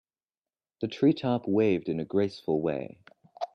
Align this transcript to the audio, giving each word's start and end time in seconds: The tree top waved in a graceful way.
The 0.79 0.87
tree 0.87 1.13
top 1.13 1.47
waved 1.47 1.87
in 1.87 1.99
a 1.99 2.05
graceful 2.05 2.59
way. 2.59 2.97